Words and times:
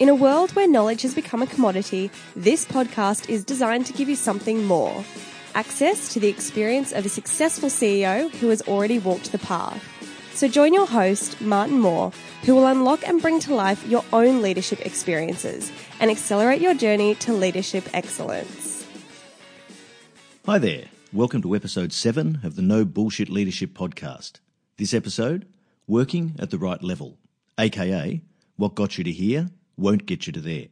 In 0.00 0.08
a 0.08 0.14
world 0.14 0.52
where 0.52 0.66
knowledge 0.66 1.02
has 1.02 1.14
become 1.14 1.42
a 1.42 1.46
commodity, 1.46 2.10
this 2.34 2.64
podcast 2.64 3.28
is 3.28 3.44
designed 3.44 3.84
to 3.84 3.92
give 3.92 4.08
you 4.08 4.16
something 4.16 4.64
more 4.64 5.04
access 5.54 6.10
to 6.14 6.18
the 6.18 6.28
experience 6.28 6.90
of 6.92 7.04
a 7.04 7.10
successful 7.10 7.68
CEO 7.68 8.30
who 8.36 8.48
has 8.48 8.62
already 8.62 8.98
walked 8.98 9.30
the 9.30 9.38
path. 9.38 9.84
So 10.32 10.48
join 10.48 10.72
your 10.72 10.86
host, 10.86 11.38
Martin 11.42 11.78
Moore, 11.78 12.12
who 12.44 12.54
will 12.54 12.66
unlock 12.66 13.06
and 13.06 13.20
bring 13.20 13.40
to 13.40 13.54
life 13.54 13.86
your 13.86 14.02
own 14.10 14.40
leadership 14.40 14.86
experiences 14.86 15.70
and 16.00 16.10
accelerate 16.10 16.62
your 16.62 16.72
journey 16.72 17.14
to 17.16 17.34
leadership 17.34 17.86
excellence. 17.92 18.86
Hi 20.46 20.56
there. 20.56 20.86
Welcome 21.12 21.42
to 21.42 21.54
episode 21.54 21.92
7 21.92 22.40
of 22.42 22.56
the 22.56 22.62
No 22.62 22.86
Bullshit 22.86 23.28
Leadership 23.28 23.74
Podcast. 23.74 24.40
This 24.78 24.94
episode, 24.94 25.46
Working 25.86 26.36
at 26.38 26.48
the 26.48 26.56
Right 26.56 26.82
Level, 26.82 27.18
aka 27.58 28.22
What 28.56 28.74
Got 28.74 28.96
You 28.96 29.04
to 29.04 29.12
Here 29.12 29.50
won't 29.80 30.06
get 30.06 30.26
you 30.26 30.32
to 30.34 30.40
there. 30.40 30.66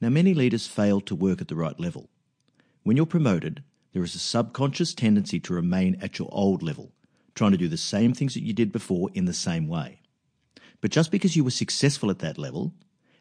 Now, 0.00 0.08
many 0.08 0.34
leaders 0.34 0.66
fail 0.66 1.00
to 1.02 1.14
work 1.14 1.40
at 1.40 1.48
the 1.48 1.54
right 1.54 1.78
level. 1.78 2.08
When 2.82 2.96
you're 2.96 3.06
promoted, 3.06 3.62
there 3.92 4.02
is 4.02 4.14
a 4.14 4.18
subconscious 4.18 4.94
tendency 4.94 5.38
to 5.40 5.54
remain 5.54 5.98
at 6.00 6.18
your 6.18 6.28
old 6.32 6.62
level, 6.62 6.92
trying 7.34 7.52
to 7.52 7.58
do 7.58 7.68
the 7.68 7.76
same 7.76 8.14
things 8.14 8.34
that 8.34 8.42
you 8.42 8.52
did 8.52 8.72
before 8.72 9.10
in 9.12 9.26
the 9.26 9.34
same 9.34 9.68
way. 9.68 10.00
But 10.80 10.90
just 10.90 11.10
because 11.10 11.36
you 11.36 11.44
were 11.44 11.50
successful 11.50 12.10
at 12.10 12.20
that 12.20 12.38
level, 12.38 12.72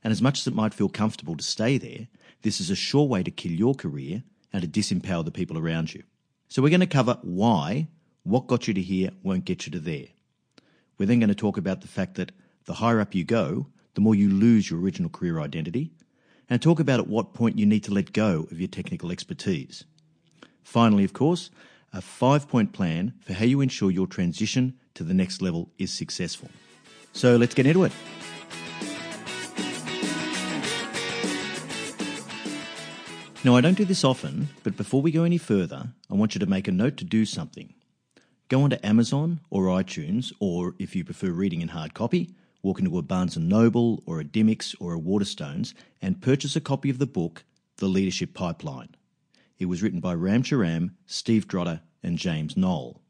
and 0.04 0.12
as 0.12 0.22
much 0.22 0.40
as 0.40 0.48
it 0.48 0.56
might 0.56 0.74
feel 0.74 0.90
comfortable 0.90 1.36
to 1.36 1.44
stay 1.44 1.78
there, 1.78 2.08
this 2.44 2.62
is 2.62 2.70
a 2.70 2.76
sure 2.76 3.06
way 3.06 3.24
to 3.24 3.32
kill 3.32 3.52
your 3.52 3.76
career 3.76 4.24
and 4.54 4.62
to 4.62 4.68
disempower 4.68 5.26
the 5.26 5.32
people 5.32 5.58
around 5.58 5.94
you. 5.94 6.04
So 6.48 6.62
we're 6.62 6.70
going 6.70 6.80
to 6.80 6.88
cover 6.88 7.20
why 7.22 7.88
what 8.24 8.48
got 8.48 8.68
you 8.68 8.74
to 8.74 8.82
here 8.82 9.12
won't 9.24 9.46
get 9.46 9.66
you 9.66 9.72
to 9.74 9.80
there. 9.80 10.08
We're 10.98 11.06
then 11.06 11.20
going 11.20 11.30
to 11.30 11.36
talk 11.36 11.58
about 11.58 11.82
the 11.82 11.88
fact 11.88 12.16
that 12.16 12.32
the 12.66 12.76
higher 12.76 13.00
up 13.00 13.14
you 13.16 13.24
go, 13.24 13.68
the 14.00 14.04
more 14.04 14.16
you 14.16 14.30
lose 14.30 14.72
your 14.72 14.80
original 14.80 15.10
career 15.10 15.42
identity, 15.42 15.92
and 16.50 16.62
talk 16.62 16.80
about 16.80 17.02
at 17.02 17.08
what 17.10 17.34
point 17.34 17.60
you 17.60 17.66
need 17.66 17.84
to 17.84 17.94
let 17.94 18.14
go 18.14 18.48
of 18.50 18.58
your 18.58 18.70
technical 18.70 19.12
expertise. 19.12 19.84
Finally, 20.64 21.04
of 21.04 21.12
course, 21.12 21.50
a 21.92 22.00
five 22.00 22.48
point 22.48 22.72
plan 22.72 23.14
for 23.20 23.34
how 23.34 23.44
you 23.44 23.60
ensure 23.60 23.92
your 23.92 24.08
transition 24.08 24.80
to 24.94 25.04
the 25.04 25.14
next 25.14 25.42
level 25.42 25.70
is 25.78 25.92
successful. 25.92 26.50
So 27.12 27.36
let's 27.36 27.54
get 27.54 27.66
into 27.66 27.84
it. 27.84 27.92
Now, 33.44 33.58
I 33.58 33.60
don't 33.60 33.78
do 33.78 33.84
this 33.84 34.06
often, 34.06 34.48
but 34.64 34.78
before 34.78 35.02
we 35.02 35.12
go 35.12 35.26
any 35.26 35.38
further, 35.38 35.90
I 36.10 36.14
want 36.14 36.36
you 36.36 36.40
to 36.40 36.46
make 36.46 36.70
a 36.70 36.72
note 36.72 36.96
to 36.98 37.04
do 37.04 37.26
something. 37.26 37.74
Go 38.48 38.62
onto 38.62 38.78
Amazon 38.82 39.42
or 39.50 39.64
iTunes, 39.66 40.32
or 40.40 40.74
if 40.80 40.96
you 40.96 41.04
prefer 41.04 41.32
reading 41.32 41.60
in 41.60 41.68
hard 41.68 41.94
copy, 41.94 42.30
walk 42.62 42.80
into 42.80 42.98
a 42.98 43.02
Barnes 43.02 43.38
& 43.38 43.40
Noble 43.40 44.04
or 44.06 44.20
a 44.20 44.26
Dymocks 44.26 44.76
or 44.80 44.94
a 44.94 45.00
Waterstones 45.00 45.74
and 46.02 46.22
purchase 46.22 46.56
a 46.56 46.62
copy 46.62 46.90
of 46.90 46.98
the 46.98 47.06
book 47.06 47.44
The 47.78 47.88
Leadership 47.88 48.34
Pipeline. 48.34 48.96
It 49.58 49.66
was 49.66 49.82
written 49.82 50.00
by 50.00 50.14
Ram 50.14 50.44
Charan, 50.44 50.96
Steve 51.06 51.48
Drotter 51.48 51.82
and 52.04 52.18
James 52.18 52.56
Noel. 52.56 53.02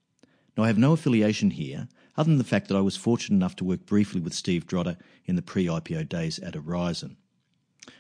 Now 0.58 0.64
I 0.64 0.68
have 0.68 0.78
no 0.78 0.94
affiliation 0.94 1.52
here 1.52 1.88
other 2.18 2.30
than 2.30 2.38
the 2.38 2.44
fact 2.44 2.68
that 2.68 2.78
I 2.78 2.82
was 2.82 2.98
fortunate 2.98 3.38
enough 3.38 3.56
to 3.58 3.64
work 3.64 3.86
briefly 3.86 4.20
with 4.20 4.34
Steve 4.34 4.68
Drotter 4.68 4.98
in 5.26 5.36
the 5.36 5.42
pre-IPO 5.42 6.10
days 6.10 6.40
at 6.40 6.56
Aurizon. 6.56 7.16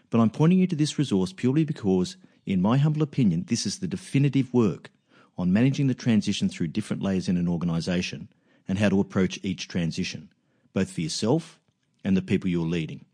But 0.09 0.19
I'm 0.19 0.29
pointing 0.29 0.59
you 0.59 0.67
to 0.67 0.75
this 0.75 0.97
resource 0.97 1.31
purely 1.31 1.63
because, 1.63 2.17
in 2.45 2.61
my 2.61 2.77
humble 2.77 3.01
opinion, 3.01 3.45
this 3.47 3.65
is 3.65 3.79
the 3.79 3.87
definitive 3.87 4.53
work 4.53 4.89
on 5.37 5.53
managing 5.53 5.87
the 5.87 5.93
transition 5.93 6.49
through 6.49 6.67
different 6.67 7.01
layers 7.01 7.29
in 7.29 7.37
an 7.37 7.47
organisation 7.47 8.27
and 8.67 8.77
how 8.77 8.89
to 8.89 8.99
approach 8.99 9.39
each 9.41 9.67
transition, 9.67 10.29
both 10.73 10.91
for 10.91 11.01
yourself 11.01 11.59
and 12.03 12.15
the 12.15 12.21
people 12.21 12.49
you're 12.49 12.65
leading. 12.65 13.05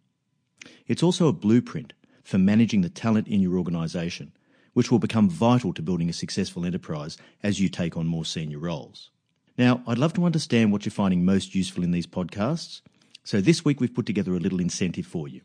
It's 0.88 1.04
also 1.04 1.28
a 1.28 1.34
blueprint 1.34 1.94
for 2.24 2.38
managing 2.38 2.82
the 2.82 2.90
talent 2.90 3.28
in 3.28 3.42
your 3.42 3.58
organisation, 3.58 4.34
which 4.74 4.92
will 4.92 5.00
become 5.00 5.30
vital 5.30 5.74
to 5.74 5.82
building 5.82 6.10
a 6.10 6.14
successful 6.14 6.66
enterprise 6.66 7.18
as 7.44 7.60
you 7.60 7.70
take 7.70 7.96
on 7.96 8.08
more 8.08 8.26
senior 8.26 8.60
roles. 8.60 9.12
Now, 9.58 9.82
I'd 9.88 9.98
love 9.98 10.14
to 10.14 10.26
understand 10.26 10.72
what 10.72 10.86
you're 10.86 10.92
finding 10.92 11.24
most 11.24 11.56
useful 11.56 11.84
in 11.84 11.92
these 11.92 12.08
podcasts, 12.08 12.82
so 13.24 13.42
this 13.42 13.64
week 13.64 13.80
we've 13.80 13.94
put 13.94 14.06
together 14.06 14.34
a 14.36 14.40
little 14.40 14.60
incentive 14.60 15.06
for 15.06 15.28
you. 15.28 15.42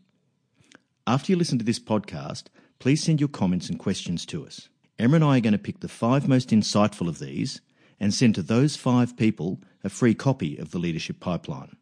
After 1.06 1.32
you 1.32 1.38
listen 1.38 1.58
to 1.58 1.64
this 1.64 1.78
podcast, 1.78 2.44
please 2.78 3.02
send 3.02 3.20
your 3.20 3.28
comments 3.28 3.68
and 3.68 3.78
questions 3.78 4.26
to 4.26 4.44
us. 4.46 4.68
Emma 4.98 5.16
and 5.16 5.24
I 5.24 5.38
are 5.38 5.40
going 5.40 5.52
to 5.52 5.58
pick 5.58 5.80
the 5.80 5.88
five 5.88 6.28
most 6.28 6.50
insightful 6.50 7.08
of 7.08 7.18
these 7.18 7.60
and 7.98 8.12
send 8.12 8.34
to 8.34 8.42
those 8.42 8.76
five 8.76 9.16
people 9.16 9.60
a 9.84 9.88
free 9.88 10.14
copy 10.14 10.56
of 10.56 10.72
the 10.72 10.78
Leadership 10.78 11.20
Pipeline. 11.20 11.76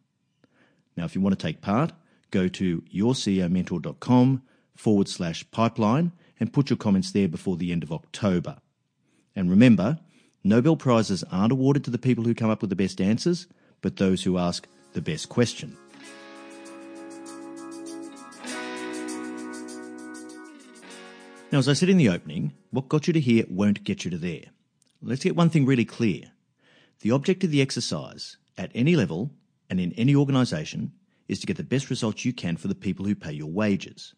Now, 0.99 1.05
if 1.05 1.15
you 1.15 1.21
want 1.21 1.39
to 1.39 1.41
take 1.41 1.61
part, 1.61 1.93
go 2.29 2.49
to 2.49 2.83
yourceomentor.com 2.93 4.41
forward 4.75 5.07
slash 5.07 5.49
pipeline 5.49 6.11
and 6.41 6.51
put 6.51 6.69
your 6.69 6.75
comments 6.75 7.13
there 7.13 7.29
before 7.29 7.55
the 7.55 7.71
end 7.71 7.83
of 7.83 7.93
October. 7.93 8.57
And 9.33 9.49
remember, 9.49 9.99
Nobel 10.43 10.75
Prizes 10.75 11.23
aren't 11.31 11.53
awarded 11.53 11.85
to 11.85 11.89
the 11.89 11.97
people 11.97 12.25
who 12.25 12.35
come 12.35 12.49
up 12.49 12.59
with 12.59 12.69
the 12.69 12.75
best 12.75 12.99
answers, 12.99 13.47
but 13.81 13.95
those 13.95 14.23
who 14.23 14.37
ask 14.37 14.67
the 14.91 15.01
best 15.01 15.29
question. 15.29 15.77
Now, 21.49 21.59
as 21.59 21.69
I 21.69 21.73
said 21.73 21.87
in 21.87 21.95
the 21.95 22.09
opening, 22.09 22.51
what 22.71 22.89
got 22.89 23.07
you 23.07 23.13
to 23.13 23.21
here 23.21 23.45
won't 23.49 23.85
get 23.85 24.03
you 24.03 24.11
to 24.11 24.17
there. 24.17 24.47
Let's 25.01 25.23
get 25.23 25.37
one 25.37 25.49
thing 25.49 25.65
really 25.65 25.85
clear. 25.85 26.31
The 26.99 27.11
object 27.11 27.45
of 27.45 27.51
the 27.51 27.61
exercise, 27.61 28.35
at 28.57 28.71
any 28.75 28.97
level 28.97 29.31
and 29.69 29.79
in 29.79 29.93
any 29.93 30.15
organisation, 30.15 30.91
is 31.27 31.39
to 31.39 31.47
get 31.47 31.57
the 31.57 31.63
best 31.63 31.89
results 31.89 32.25
you 32.25 32.33
can 32.33 32.57
for 32.57 32.67
the 32.67 32.75
people 32.75 33.05
who 33.05 33.15
pay 33.15 33.31
your 33.31 33.51
wages. 33.51 34.13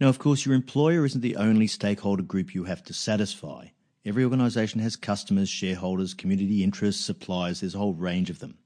Now, 0.00 0.08
of 0.08 0.18
course, 0.18 0.44
your 0.44 0.54
employer 0.54 1.06
isn't 1.06 1.22
the 1.22 1.36
only 1.36 1.66
stakeholder 1.66 2.22
group 2.22 2.54
you 2.54 2.64
have 2.64 2.84
to 2.84 2.92
satisfy. 2.92 3.68
Every 4.04 4.24
organisation 4.24 4.80
has 4.80 4.94
customers, 4.94 5.48
shareholders, 5.48 6.14
community 6.14 6.62
interests, 6.62 7.04
suppliers, 7.04 7.60
there's 7.60 7.74
a 7.74 7.78
whole 7.78 7.94
range 7.94 8.30
of 8.30 8.38
them. 8.38 8.58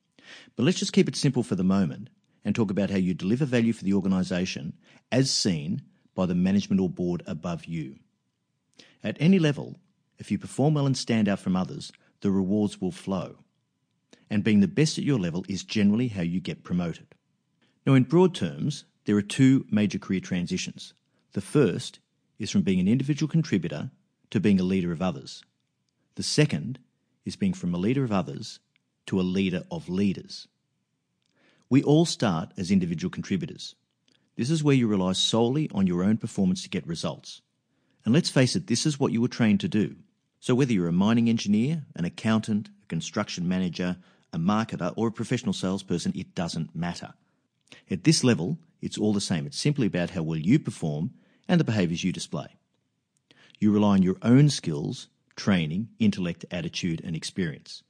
But 0.56 0.64
let's 0.64 0.78
just 0.78 0.93
keep 0.93 1.08
it 1.08 1.17
simple 1.17 1.43
for 1.43 1.55
the 1.55 1.64
moment 1.64 2.11
and 2.44 2.55
talk 2.55 2.70
about 2.70 2.90
how 2.90 2.96
you 2.96 3.14
deliver 3.14 3.44
value 3.44 3.73
for 3.73 3.84
the 3.84 3.94
organisation 3.94 4.75
as 5.12 5.31
seen 5.31 5.82
by 6.14 6.26
the 6.26 6.34
management 6.34 6.81
or 6.81 6.88
board 6.88 7.23
above 7.26 7.64
you. 7.64 7.96
At 9.02 9.16
any 9.20 9.38
level, 9.38 9.76
if 10.19 10.31
you 10.31 10.38
perform 10.38 10.75
well 10.75 10.87
and 10.87 10.96
stand 10.96 11.28
out 11.28 11.38
from 11.38 11.56
others, 11.56 11.93
the 12.20 12.31
rewards 12.31 12.81
will 12.81 12.93
flow. 12.93 13.37
And 14.30 14.44
being 14.44 14.60
the 14.60 14.68
best 14.68 14.96
at 14.96 15.04
your 15.04 15.18
level 15.18 15.44
is 15.48 15.64
generally 15.64 16.08
how 16.08 16.22
you 16.22 16.40
get 16.40 16.62
promoted. 16.62 17.08
Now, 17.84 17.94
in 17.94 18.04
broad 18.04 18.34
terms, 18.34 18.84
there 19.04 19.16
are 19.16 19.22
two 19.22 19.66
major 19.70 19.98
career 19.98 20.20
transitions. 20.20 20.94
The 21.32 21.40
first 21.40 21.98
is 22.38 22.50
from 22.50 22.62
being 22.62 22.78
an 22.80 22.88
individual 22.88 23.28
contributor 23.28 23.90
to 24.30 24.40
being 24.40 24.60
a 24.60 24.64
leader 24.64 24.92
of 24.92 25.02
others. 25.02 25.42
The 26.14 26.22
second 26.22 26.78
is 27.24 27.36
being 27.36 27.54
from 27.54 27.74
a 27.74 27.78
leader 27.78 28.04
of 28.04 28.12
others 28.12 28.60
to 29.06 29.20
a 29.20 29.22
leader 29.22 29.64
of 29.70 29.88
leaders. 29.88 30.46
We 31.68 31.82
all 31.82 32.04
start 32.04 32.52
as 32.56 32.70
individual 32.70 33.10
contributors. 33.10 33.74
This 34.36 34.50
is 34.50 34.64
where 34.64 34.74
you 34.74 34.86
rely 34.86 35.12
solely 35.12 35.68
on 35.74 35.86
your 35.86 36.02
own 36.02 36.16
performance 36.16 36.62
to 36.62 36.68
get 36.68 36.86
results. 36.86 37.42
And 38.04 38.14
let's 38.14 38.30
face 38.30 38.56
it, 38.56 38.66
this 38.66 38.86
is 38.86 38.98
what 38.98 39.12
you 39.12 39.20
were 39.20 39.28
trained 39.28 39.60
to 39.60 39.68
do. 39.68 39.96
So 40.40 40.54
whether 40.54 40.72
you're 40.72 40.88
a 40.88 40.92
mining 40.92 41.28
engineer, 41.28 41.84
an 41.94 42.04
accountant, 42.04 42.70
a 42.82 42.86
construction 42.86 43.46
manager, 43.46 43.98
a 44.32 44.38
marketer, 44.38 44.92
or 44.96 45.08
a 45.08 45.12
professional 45.12 45.52
salesperson, 45.52 46.12
it 46.14 46.34
doesn't 46.34 46.74
matter. 46.74 47.14
At 47.90 48.04
this 48.04 48.24
level, 48.24 48.58
it's 48.80 48.98
all 48.98 49.12
the 49.12 49.20
same. 49.20 49.46
It's 49.46 49.58
simply 49.58 49.86
about 49.86 50.10
how 50.10 50.22
well 50.22 50.38
you 50.38 50.58
perform 50.58 51.12
and 51.48 51.58
the 51.58 51.64
behaviours 51.64 52.04
you 52.04 52.12
display. 52.12 52.56
You 53.58 53.72
rely 53.72 53.94
on 53.94 54.02
your 54.02 54.16
own 54.22 54.48
skills, 54.48 55.08
training, 55.36 55.88
intellect, 55.98 56.44
attitude, 56.50 57.00
and 57.04 57.14
experience. 57.14 57.82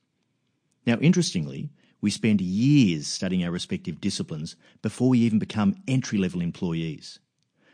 Now, 0.86 0.96
interestingly, 0.96 1.70
we 2.00 2.10
spend 2.10 2.40
years 2.40 3.06
studying 3.06 3.44
our 3.44 3.50
respective 3.50 4.00
disciplines 4.00 4.56
before 4.82 5.10
we 5.10 5.18
even 5.20 5.38
become 5.38 5.76
entry 5.86 6.18
level 6.18 6.40
employees. 6.40 7.18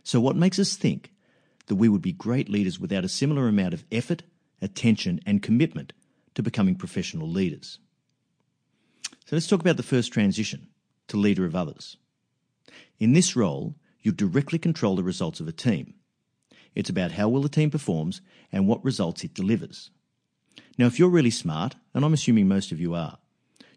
So, 0.03 0.21
what 0.21 0.37
makes 0.37 0.59
us 0.59 0.77
think 0.77 1.13
that 1.67 1.77
we 1.77 1.89
would 1.89 2.03
be 2.03 2.13
great 2.13 2.49
leaders 2.49 2.79
without 2.79 3.05
a 3.05 3.09
similar 3.09 3.49
amount 3.49 3.75
of 3.75 3.85
effort, 3.91 4.25
attention, 4.61 5.21
and 5.25 5.43
commitment 5.43 5.93
to 6.35 6.43
becoming 6.43 6.75
professional 6.75 7.29
leaders? 7.29 7.79
So, 9.25 9.35
let's 9.37 9.47
talk 9.47 9.61
about 9.61 9.77
the 9.77 9.83
first 9.83 10.13
transition 10.13 10.69
to 11.09 11.17
leader 11.17 11.45
of 11.45 11.57
others. 11.57 11.97
In 12.99 13.13
this 13.13 13.37
role, 13.37 13.75
you 14.03 14.13
directly 14.13 14.59
control 14.59 14.97
the 14.97 15.03
results 15.03 15.41
of 15.41 15.49
a 15.49 15.53
team. 15.53 15.95
It's 16.75 16.91
about 16.91 17.13
how 17.13 17.29
well 17.29 17.43
the 17.43 17.49
team 17.49 17.71
performs 17.71 18.21
and 18.53 18.69
what 18.69 18.85
results 18.85 19.25
it 19.25 19.35
delivers. 19.35 19.91
Now, 20.79 20.87
if 20.87 20.99
you're 20.99 21.09
really 21.09 21.31
smart, 21.31 21.75
and 21.95 22.05
I'm 22.05 22.13
assuming 22.13 22.49
most 22.49 22.71
of 22.71 22.81
you 22.81 22.95
are, 22.95 23.19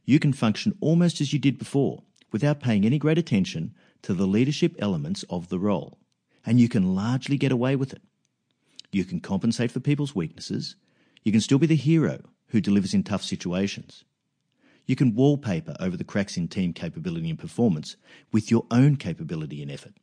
you 0.06 0.20
can 0.20 0.34
function 0.34 0.78
almost 0.82 1.22
as 1.22 1.34
you 1.34 1.40
did 1.40 1.58
before 1.58 2.04
without 2.32 2.60
paying 2.60 2.86
any 2.86 2.98
great 2.98 3.18
attention 3.18 3.74
to 4.02 4.14
the 4.14 4.28
leadership 4.28 4.76
elements 4.80 5.24
of 5.30 5.50
the 5.50 5.60
role. 5.60 5.98
And 6.46 6.60
you 6.60 6.70
can 6.70 6.96
largely 6.96 7.38
get 7.38 7.52
away 7.52 7.76
with 7.76 7.94
it. 7.94 8.02
You 8.92 9.06
can 9.06 9.20
compensate 9.20 9.72
for 9.72 9.80
people's 9.80 10.16
weaknesses. 10.16 10.76
You 11.24 11.32
can 11.32 11.42
still 11.42 11.60
be 11.60 11.68
the 11.68 11.76
hero 11.76 12.22
who 12.48 12.62
delivers 12.62 12.94
in 12.94 13.04
tough 13.04 13.24
situations. 13.24 14.04
You 14.90 14.96
can 14.96 15.14
wallpaper 15.14 15.76
over 15.80 15.96
the 15.96 16.04
cracks 16.04 16.36
in 16.36 16.48
team 16.48 16.74
capability 16.74 17.30
and 17.30 17.38
performance 17.38 17.96
with 18.32 18.50
your 18.50 18.66
own 18.72 18.96
capability 18.96 19.62
and 19.62 19.72
effort. 19.72 19.94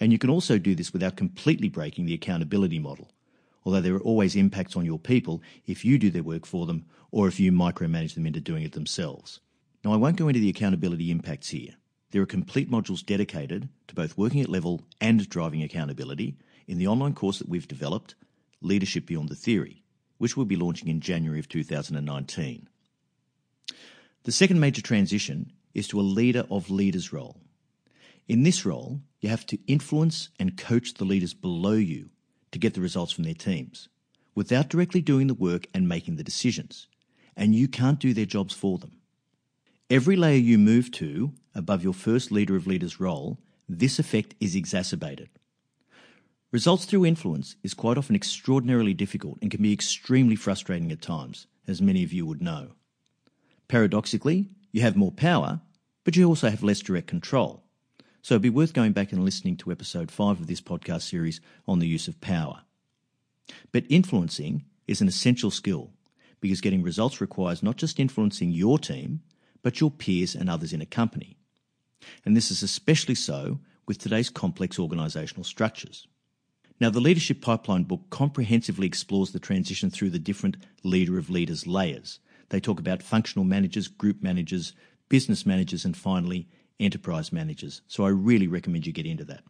And 0.00 0.10
you 0.10 0.18
can 0.18 0.30
also 0.30 0.58
do 0.58 0.74
this 0.74 0.92
without 0.92 1.16
completely 1.16 1.68
breaking 1.68 2.06
the 2.06 2.14
accountability 2.14 2.78
model 2.78 3.08
although 3.64 3.80
there 3.80 3.94
are 3.94 4.00
always 4.00 4.36
impacts 4.36 4.76
on 4.76 4.84
your 4.84 4.98
people 4.98 5.42
if 5.66 5.84
you 5.84 5.98
do 5.98 6.10
their 6.10 6.22
work 6.22 6.46
for 6.46 6.66
them 6.66 6.84
or 7.10 7.28
if 7.28 7.38
you 7.38 7.52
micromanage 7.52 8.14
them 8.14 8.26
into 8.26 8.40
doing 8.40 8.62
it 8.62 8.72
themselves. 8.72 9.40
Now, 9.84 9.92
I 9.92 9.96
won't 9.96 10.16
go 10.16 10.28
into 10.28 10.40
the 10.40 10.48
accountability 10.48 11.10
impacts 11.10 11.50
here. 11.50 11.74
There 12.10 12.22
are 12.22 12.26
complete 12.26 12.70
modules 12.70 13.04
dedicated 13.04 13.68
to 13.88 13.94
both 13.94 14.18
working 14.18 14.40
at 14.40 14.48
level 14.48 14.82
and 15.00 15.28
driving 15.28 15.62
accountability 15.62 16.36
in 16.66 16.78
the 16.78 16.86
online 16.86 17.14
course 17.14 17.38
that 17.38 17.48
we've 17.48 17.68
developed, 17.68 18.14
Leadership 18.60 19.06
Beyond 19.06 19.28
the 19.28 19.34
Theory, 19.34 19.82
which 20.18 20.36
we'll 20.36 20.46
be 20.46 20.56
launching 20.56 20.88
in 20.88 21.00
January 21.00 21.40
of 21.40 21.48
2019. 21.48 22.68
The 24.24 24.32
second 24.32 24.60
major 24.60 24.82
transition 24.82 25.52
is 25.74 25.88
to 25.88 26.00
a 26.00 26.02
leader 26.02 26.44
of 26.48 26.70
leaders 26.70 27.12
role. 27.12 27.38
In 28.28 28.44
this 28.44 28.64
role, 28.64 29.00
you 29.20 29.28
have 29.28 29.44
to 29.46 29.58
influence 29.66 30.28
and 30.38 30.56
coach 30.56 30.94
the 30.94 31.04
leaders 31.04 31.34
below 31.34 31.72
you 31.72 32.10
to 32.52 32.58
get 32.58 32.74
the 32.74 32.80
results 32.80 33.12
from 33.12 33.24
their 33.24 33.34
teams 33.34 33.88
without 34.34 34.68
directly 34.68 35.00
doing 35.00 35.26
the 35.26 35.34
work 35.34 35.66
and 35.74 35.88
making 35.88 36.16
the 36.16 36.24
decisions. 36.24 36.86
And 37.36 37.54
you 37.54 37.66
can't 37.66 37.98
do 37.98 38.14
their 38.14 38.24
jobs 38.24 38.54
for 38.54 38.78
them. 38.78 38.92
Every 39.90 40.16
layer 40.16 40.38
you 40.38 40.56
move 40.56 40.90
to 40.92 41.32
above 41.54 41.82
your 41.82 41.92
first 41.92 42.30
leader 42.30 42.56
of 42.56 42.66
leaders 42.66 43.00
role, 43.00 43.38
this 43.68 43.98
effect 43.98 44.34
is 44.40 44.54
exacerbated. 44.54 45.28
Results 46.50 46.84
through 46.84 47.06
influence 47.06 47.56
is 47.62 47.74
quite 47.74 47.98
often 47.98 48.14
extraordinarily 48.14 48.94
difficult 48.94 49.38
and 49.42 49.50
can 49.50 49.62
be 49.62 49.72
extremely 49.72 50.36
frustrating 50.36 50.92
at 50.92 51.02
times, 51.02 51.46
as 51.66 51.82
many 51.82 52.04
of 52.04 52.12
you 52.12 52.24
would 52.24 52.42
know. 52.42 52.72
Paradoxically, 53.68 54.48
you 54.70 54.82
have 54.82 54.96
more 54.96 55.12
power, 55.12 55.60
but 56.04 56.16
you 56.16 56.26
also 56.26 56.50
have 56.50 56.62
less 56.62 56.80
direct 56.80 57.06
control. 57.06 57.62
So 58.22 58.34
it'd 58.34 58.42
be 58.42 58.50
worth 58.50 58.72
going 58.72 58.92
back 58.92 59.12
and 59.12 59.24
listening 59.24 59.56
to 59.58 59.72
episode 59.72 60.10
5 60.10 60.40
of 60.40 60.46
this 60.46 60.60
podcast 60.60 61.02
series 61.02 61.40
on 61.66 61.78
the 61.78 61.88
use 61.88 62.06
of 62.06 62.20
power. 62.20 62.62
But 63.72 63.84
influencing 63.88 64.64
is 64.86 65.00
an 65.00 65.08
essential 65.08 65.50
skill 65.50 65.90
because 66.40 66.60
getting 66.60 66.82
results 66.82 67.20
requires 67.20 67.62
not 67.62 67.76
just 67.76 67.98
influencing 67.98 68.50
your 68.50 68.78
team, 68.78 69.22
but 69.62 69.80
your 69.80 69.90
peers 69.90 70.34
and 70.34 70.48
others 70.50 70.72
in 70.72 70.80
a 70.80 70.86
company. 70.86 71.36
And 72.24 72.36
this 72.36 72.50
is 72.50 72.62
especially 72.62 73.14
so 73.14 73.60
with 73.86 73.98
today's 73.98 74.30
complex 74.30 74.76
organisational 74.76 75.46
structures. 75.46 76.06
Now, 76.80 76.90
the 76.90 77.00
Leadership 77.00 77.40
Pipeline 77.40 77.84
book 77.84 78.02
comprehensively 78.10 78.86
explores 78.86 79.30
the 79.30 79.38
transition 79.38 79.88
through 79.90 80.10
the 80.10 80.18
different 80.18 80.56
leader 80.82 81.16
of 81.16 81.30
leaders 81.30 81.66
layers. 81.66 82.18
They 82.52 82.60
talk 82.60 82.78
about 82.78 83.02
functional 83.02 83.46
managers, 83.46 83.88
group 83.88 84.22
managers, 84.22 84.74
business 85.08 85.46
managers, 85.46 85.86
and 85.86 85.96
finally, 85.96 86.48
enterprise 86.78 87.32
managers. 87.32 87.80
So 87.88 88.04
I 88.04 88.10
really 88.10 88.46
recommend 88.46 88.86
you 88.86 88.92
get 88.92 89.06
into 89.06 89.24
that. 89.24 89.42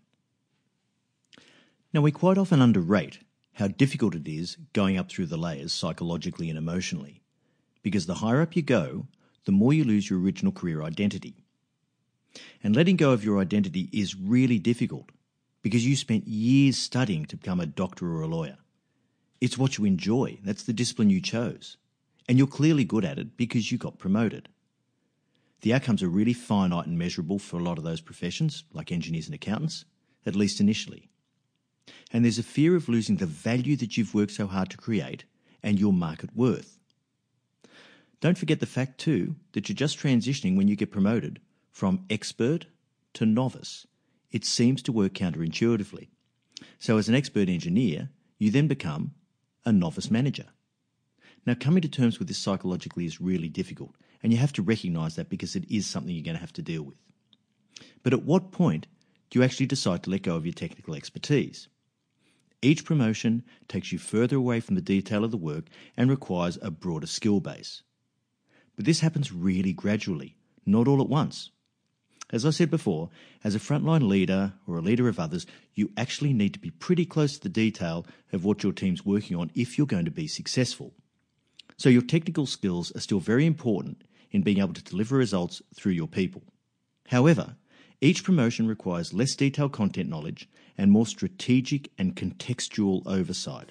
Now, 1.93 2.01
we 2.01 2.13
quite 2.13 2.39
often 2.39 2.63
underrate 2.63 3.19
how 3.55 3.67
difficult 3.67 4.15
it 4.15 4.29
is 4.29 4.57
going 4.73 4.97
up 4.97 5.11
through 5.11 5.27
the 5.27 5.37
layers 5.37 5.73
psychologically 5.73 6.49
and 6.49 6.57
emotionally, 6.57 7.23
because 7.83 8.07
the 8.07 8.15
higher 8.15 8.41
up 8.41 8.55
you 8.55 8.63
go, 8.63 9.09
the 9.47 9.53
more 9.53 9.73
you 9.73 9.83
lose 9.83 10.09
your 10.09 10.21
original 10.21 10.53
career 10.53 10.85
identity. 10.85 11.35
And 12.63 12.77
letting 12.77 12.95
go 12.95 13.11
of 13.11 13.25
your 13.25 13.41
identity 13.41 13.91
is 13.93 14.15
really 14.15 14.61
difficult 14.61 15.11
because 15.61 15.85
you 15.85 15.97
spent 15.97 16.29
years 16.29 16.79
studying 16.79 17.25
to 17.27 17.37
become 17.37 17.59
a 17.59 17.67
doctor 17.67 18.15
or 18.15 18.23
a 18.23 18.29
lawyer. 18.29 18.59
It's 19.41 19.59
what 19.59 19.77
you 19.77 19.87
enjoy. 19.87 20.39
That's 20.45 20.63
the 20.63 20.73
discipline 20.73 21.11
you 21.11 21.21
chose. 21.21 21.79
And 22.29 22.39
you're 22.39 22.47
clearly 22.47 22.85
good 22.85 23.05
at 23.05 23.19
it 23.19 23.37
because 23.37 23.73
you 23.73 23.79
got 23.79 23.99
promoted. 23.99 24.49
The 25.63 25.75
outcomes 25.75 26.03
are 26.03 26.09
really 26.09 26.33
finite 26.33 26.87
and 26.87 26.99
measurable 26.99 27.39
for 27.39 27.59
a 27.59 27.63
lot 27.63 27.79
of 27.79 27.85
those 27.85 28.01
professions, 28.01 28.65
like 28.73 28.91
engineers 28.91 29.27
and 29.27 29.35
accountants, 29.35 29.85
at 30.27 30.37
least 30.37 30.61
initially. 30.61 31.09
And 32.13 32.25
there's 32.25 32.39
a 32.39 32.45
fear 32.45 32.77
of 32.77 32.89
losing 32.89 33.17
the 33.17 33.27
value 33.27 33.77
that 33.77 33.97
you've 33.97 34.15
worked 34.15 34.33
so 34.33 34.47
hard 34.47 34.71
to 34.71 34.77
create 34.77 35.25
and 35.63 35.79
your 35.79 35.93
market 35.93 36.31
worth. 36.35 36.79
Don't 38.21 38.39
forget 38.39 38.61
the 38.61 38.67
fact, 38.67 38.99
too, 38.99 39.37
that 39.53 39.69
you're 39.69 39.75
just 39.75 39.99
transitioning 39.99 40.57
when 40.57 40.69
you 40.69 40.77
get 40.77 40.93
promoted 40.93 41.41
from 41.71 42.05
expert 42.09 42.67
to 43.15 43.27
novice. 43.27 43.87
It 44.31 44.45
seems 44.45 44.83
to 44.83 44.93
work 44.93 45.13
counterintuitively. 45.13 46.09
So, 46.79 46.99
as 46.99 47.09
an 47.09 47.15
expert 47.15 47.49
engineer, 47.49 48.11
you 48.39 48.51
then 48.51 48.69
become 48.69 49.15
a 49.65 49.73
novice 49.73 50.11
manager. 50.11 50.47
Now, 51.45 51.55
coming 51.55 51.83
to 51.83 51.89
terms 51.89 52.19
with 52.19 52.29
this 52.29 52.39
psychologically 52.39 53.05
is 53.05 53.21
really 53.21 53.49
difficult, 53.49 53.95
and 54.23 54.33
you 54.33 54.39
have 54.39 54.53
to 54.55 54.63
recognize 54.63 55.17
that 55.17 55.29
because 55.29 55.57
it 55.57 55.69
is 55.69 55.87
something 55.87 56.15
you're 56.15 56.25
going 56.25 56.37
to 56.37 56.41
have 56.41 56.53
to 56.55 56.63
deal 56.63 56.83
with. 56.83 56.97
But 58.03 58.13
at 58.13 58.23
what 58.23 58.53
point 58.53 58.87
do 59.31 59.39
you 59.39 59.45
actually 59.45 59.67
decide 59.67 60.03
to 60.05 60.11
let 60.11 60.23
go 60.23 60.37
of 60.37 60.47
your 60.47 60.53
technical 60.53 60.95
expertise? 60.95 61.69
Each 62.61 62.85
promotion 62.85 63.43
takes 63.67 63.91
you 63.91 63.99
further 63.99 64.37
away 64.37 64.61
from 64.61 64.77
the 64.77 64.81
detail 64.81 65.25
of 65.25 65.33
the 65.33 65.37
work 65.37 65.65
and 65.97 66.09
requires 66.09 66.59
a 66.63 66.71
broader 66.71 67.09
skill 67.09 67.41
base. 67.41 67.83
But 68.77 68.85
this 68.85 69.01
happens 69.01 69.33
really 69.33 69.73
gradually, 69.73 70.37
not 70.65 70.87
all 70.87 71.01
at 71.01 71.09
once. 71.09 71.51
As 72.31 72.47
I 72.47 72.51
said 72.51 72.71
before, 72.71 73.11
as 73.43 73.55
a 73.55 73.59
frontline 73.59 74.09
leader 74.09 74.55
or 74.67 74.79
a 74.79 74.83
leader 74.83 75.09
of 75.09 75.19
others, 75.19 75.45
you 75.75 75.91
actually 75.97 76.33
need 76.33 76.55
to 76.55 76.61
be 76.61 76.71
pretty 76.71 77.05
close 77.05 77.35
to 77.35 77.41
the 77.43 77.49
detail 77.49 78.07
of 78.33 78.45
what 78.45 78.63
your 78.63 78.73
team's 78.73 79.05
working 79.05 79.37
on 79.37 79.51
if 79.55 79.77
you're 79.77 79.87
going 79.87 80.05
to 80.05 80.11
be 80.11 80.29
successful. 80.29 80.95
So 81.77 81.89
your 81.89 82.03
technical 82.03 82.47
skills 82.47 82.95
are 82.95 83.01
still 83.01 83.21
very 83.21 83.47
important 83.47 84.05
in 84.31 84.43
being 84.43 84.59
able 84.59 84.75
to 84.75 84.83
deliver 84.83 85.17
results 85.17 85.63
through 85.75 85.93
your 85.93 86.09
people. 86.09 86.43
However, 87.09 87.57
each 88.01 88.25
promotion 88.25 88.67
requires 88.67 89.13
less 89.13 89.35
detailed 89.35 89.73
content 89.73 90.09
knowledge 90.09 90.49
and 90.77 90.91
more 90.91 91.07
strategic 91.07 91.91
and 91.99 92.17
contextual 92.17 93.07
oversight. 93.07 93.71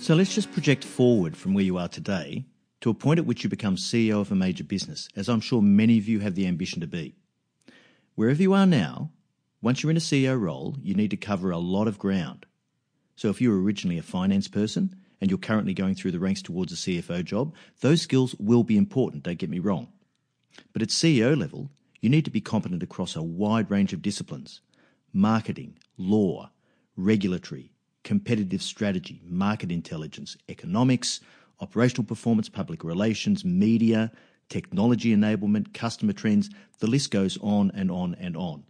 So 0.00 0.14
let's 0.14 0.34
just 0.34 0.52
project 0.52 0.84
forward 0.84 1.36
from 1.36 1.52
where 1.52 1.64
you 1.64 1.76
are 1.76 1.88
today 1.88 2.46
to 2.80 2.90
a 2.90 2.94
point 2.94 3.18
at 3.18 3.26
which 3.26 3.44
you 3.44 3.50
become 3.50 3.76
CEO 3.76 4.20
of 4.20 4.32
a 4.32 4.34
major 4.34 4.64
business, 4.64 5.08
as 5.16 5.28
I'm 5.28 5.40
sure 5.40 5.60
many 5.60 5.98
of 5.98 6.08
you 6.08 6.20
have 6.20 6.34
the 6.34 6.46
ambition 6.46 6.80
to 6.80 6.86
be. 6.86 7.14
Wherever 8.14 8.40
you 8.40 8.54
are 8.54 8.64
now, 8.64 9.10
once 9.60 9.82
you're 9.82 9.90
in 9.90 9.96
a 9.96 10.00
CEO 10.00 10.40
role, 10.40 10.76
you 10.82 10.94
need 10.94 11.10
to 11.10 11.16
cover 11.16 11.50
a 11.50 11.58
lot 11.58 11.88
of 11.88 11.98
ground. 11.98 12.46
So 13.16 13.28
if 13.28 13.40
you 13.40 13.50
were 13.50 13.60
originally 13.60 13.98
a 13.98 14.02
finance 14.02 14.46
person 14.46 14.94
and 15.20 15.30
you're 15.30 15.38
currently 15.38 15.74
going 15.74 15.96
through 15.96 16.12
the 16.12 16.20
ranks 16.20 16.42
towards 16.42 16.72
a 16.72 16.76
CFO 16.76 17.24
job, 17.24 17.54
those 17.80 18.02
skills 18.02 18.36
will 18.38 18.62
be 18.62 18.76
important, 18.76 19.24
don't 19.24 19.38
get 19.38 19.50
me 19.50 19.58
wrong. 19.58 19.88
But 20.72 20.82
at 20.82 20.88
CEO 20.88 21.36
level, 21.36 21.70
you 22.00 22.08
need 22.08 22.24
to 22.24 22.30
be 22.30 22.40
competent 22.40 22.82
across 22.82 23.16
a 23.16 23.22
wide 23.22 23.70
range 23.70 23.92
of 23.92 24.02
disciplines 24.02 24.60
marketing, 25.12 25.76
law, 25.96 26.50
regulatory, 26.96 27.72
competitive 28.04 28.62
strategy, 28.62 29.20
market 29.24 29.72
intelligence, 29.72 30.36
economics, 30.48 31.20
operational 31.60 32.04
performance, 32.04 32.48
public 32.48 32.84
relations, 32.84 33.44
media, 33.44 34.12
technology 34.48 35.14
enablement, 35.14 35.74
customer 35.74 36.12
trends. 36.12 36.50
The 36.78 36.86
list 36.86 37.10
goes 37.10 37.36
on 37.40 37.72
and 37.74 37.90
on 37.90 38.14
and 38.20 38.36
on. 38.36 38.64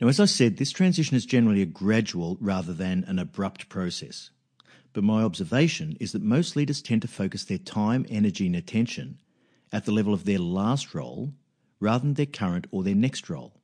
Now, 0.00 0.08
as 0.08 0.20
I 0.20 0.26
said, 0.26 0.58
this 0.58 0.72
transition 0.72 1.16
is 1.16 1.24
generally 1.24 1.62
a 1.62 1.66
gradual 1.66 2.36
rather 2.38 2.74
than 2.74 3.04
an 3.04 3.18
abrupt 3.18 3.70
process. 3.70 4.30
But 4.92 5.04
my 5.04 5.22
observation 5.22 5.96
is 6.00 6.12
that 6.12 6.22
most 6.22 6.54
leaders 6.54 6.82
tend 6.82 7.02
to 7.02 7.08
focus 7.08 7.44
their 7.44 7.58
time, 7.58 8.04
energy, 8.10 8.46
and 8.46 8.56
attention 8.56 9.20
at 9.72 9.86
the 9.86 9.92
level 9.92 10.12
of 10.12 10.24
their 10.24 10.38
last 10.38 10.94
role 10.94 11.32
rather 11.80 12.02
than 12.02 12.14
their 12.14 12.26
current 12.26 12.66
or 12.70 12.82
their 12.82 12.94
next 12.94 13.30
role. 13.30 13.54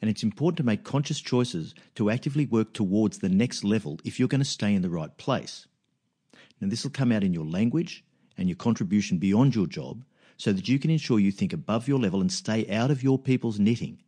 And 0.00 0.10
it's 0.10 0.24
important 0.24 0.56
to 0.58 0.64
make 0.64 0.82
conscious 0.82 1.20
choices 1.20 1.74
to 1.94 2.10
actively 2.10 2.46
work 2.46 2.72
towards 2.72 3.18
the 3.18 3.28
next 3.28 3.62
level 3.62 4.00
if 4.04 4.18
you're 4.18 4.28
going 4.28 4.40
to 4.40 4.44
stay 4.44 4.74
in 4.74 4.82
the 4.82 4.90
right 4.90 5.16
place. 5.16 5.66
Now, 6.60 6.68
this 6.68 6.82
will 6.82 6.90
come 6.90 7.12
out 7.12 7.24
in 7.24 7.32
your 7.32 7.46
language 7.46 8.04
and 8.36 8.48
your 8.48 8.56
contribution 8.56 9.18
beyond 9.18 9.54
your 9.54 9.66
job 9.66 10.04
so 10.36 10.52
that 10.52 10.68
you 10.68 10.80
can 10.80 10.90
ensure 10.90 11.20
you 11.20 11.30
think 11.30 11.52
above 11.52 11.86
your 11.86 11.98
level 11.98 12.20
and 12.20 12.30
stay 12.30 12.68
out 12.68 12.90
of 12.90 13.04
your 13.04 13.18
people's 13.18 13.60
knitting 13.60 13.98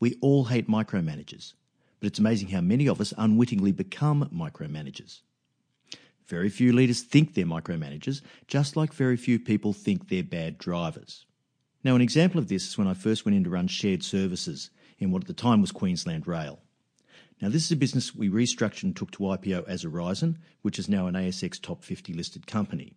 we 0.00 0.16
all 0.20 0.44
hate 0.44 0.68
micromanagers, 0.68 1.54
but 2.00 2.06
it's 2.06 2.18
amazing 2.18 2.48
how 2.48 2.60
many 2.60 2.88
of 2.88 3.00
us 3.00 3.14
unwittingly 3.16 3.72
become 3.72 4.28
micromanagers. 4.32 5.20
Very 6.26 6.50
few 6.50 6.72
leaders 6.72 7.00
think 7.00 7.34
they're 7.34 7.46
micromanagers, 7.46 8.20
just 8.46 8.76
like 8.76 8.92
very 8.92 9.16
few 9.16 9.38
people 9.38 9.72
think 9.72 10.08
they're 10.08 10.22
bad 10.22 10.58
drivers. 10.58 11.24
Now, 11.82 11.94
an 11.94 12.02
example 12.02 12.38
of 12.38 12.48
this 12.48 12.68
is 12.68 12.76
when 12.76 12.86
I 12.86 12.94
first 12.94 13.24
went 13.24 13.36
in 13.36 13.44
to 13.44 13.50
run 13.50 13.66
shared 13.66 14.02
services 14.02 14.70
in 14.98 15.10
what 15.10 15.22
at 15.22 15.28
the 15.28 15.32
time 15.32 15.60
was 15.60 15.72
Queensland 15.72 16.26
Rail. 16.26 16.60
Now, 17.40 17.48
this 17.48 17.64
is 17.64 17.72
a 17.72 17.76
business 17.76 18.14
we 18.14 18.28
restructured 18.28 18.82
and 18.82 18.96
took 18.96 19.12
to 19.12 19.20
IPO 19.20 19.66
as 19.68 19.84
Aurizon, 19.84 20.38
which 20.62 20.78
is 20.78 20.88
now 20.88 21.06
an 21.06 21.14
ASX 21.14 21.60
top 21.60 21.84
50 21.84 22.12
listed 22.12 22.46
company. 22.46 22.94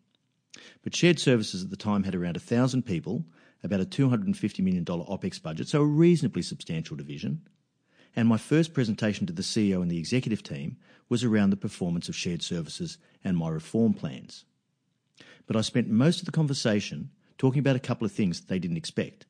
But 0.83 0.95
shared 0.95 1.19
services 1.19 1.63
at 1.63 1.69
the 1.69 1.77
time 1.77 2.03
had 2.03 2.15
around 2.15 2.37
1,000 2.37 2.83
people 2.83 3.23
about 3.63 3.81
a 3.81 3.85
$250 3.85 4.63
million 4.63 4.85
OPEX 4.85 5.41
budget, 5.41 5.67
so 5.67 5.81
a 5.81 5.85
reasonably 5.85 6.41
substantial 6.41 6.97
division. 6.97 7.41
And 8.15 8.27
my 8.27 8.37
first 8.37 8.73
presentation 8.73 9.25
to 9.27 9.33
the 9.33 9.41
CEO 9.41 9.81
and 9.81 9.89
the 9.89 9.99
executive 9.99 10.43
team 10.43 10.77
was 11.09 11.23
around 11.23 11.49
the 11.49 11.57
performance 11.57 12.09
of 12.09 12.15
shared 12.15 12.41
services 12.41 12.97
and 13.23 13.37
my 13.37 13.49
reform 13.49 13.93
plans. 13.93 14.45
But 15.45 15.55
I 15.55 15.61
spent 15.61 15.89
most 15.89 16.19
of 16.19 16.25
the 16.25 16.31
conversation 16.31 17.11
talking 17.37 17.59
about 17.59 17.75
a 17.75 17.79
couple 17.79 18.05
of 18.05 18.11
things 18.11 18.41
they 18.41 18.59
didn't 18.59 18.77
expect 18.77 19.25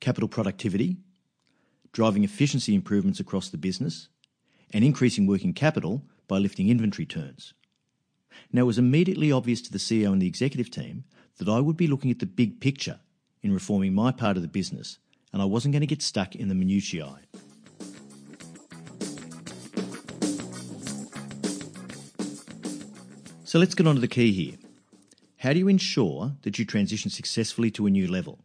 capital 0.00 0.28
productivity, 0.28 0.96
driving 1.92 2.22
efficiency 2.22 2.74
improvements 2.74 3.18
across 3.18 3.48
the 3.48 3.58
business, 3.58 4.08
and 4.72 4.84
increasing 4.84 5.26
working 5.26 5.52
capital 5.52 6.04
by 6.28 6.38
lifting 6.38 6.68
inventory 6.68 7.06
turns. 7.06 7.54
Now, 8.52 8.62
it 8.62 8.66
was 8.66 8.78
immediately 8.78 9.32
obvious 9.32 9.60
to 9.62 9.72
the 9.72 9.78
CEO 9.78 10.12
and 10.12 10.22
the 10.22 10.26
executive 10.26 10.70
team 10.70 11.04
that 11.38 11.48
I 11.48 11.60
would 11.60 11.76
be 11.76 11.86
looking 11.86 12.10
at 12.10 12.20
the 12.20 12.26
big 12.26 12.60
picture 12.60 13.00
in 13.42 13.52
reforming 13.52 13.94
my 13.94 14.12
part 14.12 14.36
of 14.36 14.42
the 14.42 14.48
business, 14.48 14.98
and 15.32 15.40
I 15.40 15.44
wasn't 15.44 15.72
going 15.72 15.80
to 15.80 15.86
get 15.86 16.02
stuck 16.02 16.34
in 16.34 16.48
the 16.48 16.54
minutiae. 16.54 17.16
So 23.44 23.58
let's 23.58 23.74
get 23.74 23.86
on 23.86 23.94
to 23.94 24.00
the 24.00 24.08
key 24.08 24.32
here. 24.32 24.56
How 25.38 25.52
do 25.52 25.58
you 25.58 25.68
ensure 25.68 26.32
that 26.42 26.58
you 26.58 26.64
transition 26.64 27.10
successfully 27.10 27.70
to 27.70 27.86
a 27.86 27.90
new 27.90 28.06
level? 28.06 28.40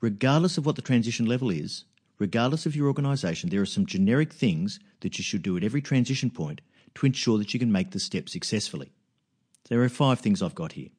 Regardless 0.00 0.58
of 0.58 0.66
what 0.66 0.76
the 0.76 0.82
transition 0.82 1.24
level 1.24 1.48
is, 1.48 1.84
regardless 2.18 2.66
of 2.66 2.76
your 2.76 2.88
organisation, 2.88 3.48
there 3.48 3.62
are 3.62 3.66
some 3.66 3.86
generic 3.86 4.32
things 4.32 4.78
that 5.00 5.16
you 5.16 5.24
should 5.24 5.42
do 5.42 5.56
at 5.56 5.64
every 5.64 5.80
transition 5.80 6.28
point 6.28 6.60
to 6.96 7.06
ensure 7.06 7.38
that 7.38 7.54
you 7.54 7.60
can 7.60 7.72
make 7.72 7.92
the 7.92 7.98
step 7.98 8.28
successfully. 8.28 8.92
There 9.68 9.82
are 9.82 9.88
five 9.88 10.20
things 10.20 10.42
I've 10.42 10.54
got 10.54 10.72
here. 10.72 10.90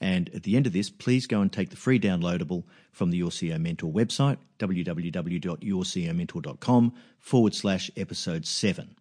And 0.00 0.30
at 0.34 0.42
the 0.42 0.56
end 0.56 0.66
of 0.66 0.72
this, 0.72 0.90
please 0.90 1.26
go 1.26 1.40
and 1.40 1.52
take 1.52 1.70
the 1.70 1.76
free 1.76 1.98
downloadable 1.98 2.64
from 2.92 3.10
the 3.10 3.16
Your 3.16 3.30
CEO 3.30 3.58
Mentor 3.60 3.90
website, 3.90 4.36
www.yourceomentor.com 4.58 6.94
forward 7.18 7.54
slash 7.54 7.90
episode 7.96 8.44
7. 8.46 8.94